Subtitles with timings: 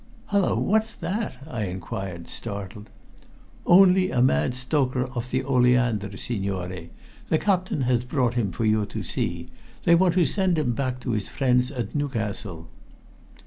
[0.31, 2.89] "Hulloa, what's that?" I enquired, startled.
[3.67, 6.89] "Only a mad stoker off the Oleander, signore.
[7.29, 9.49] The captain has brought him for you to see.
[9.83, 12.67] They want to send him back to his friends at Newcastle."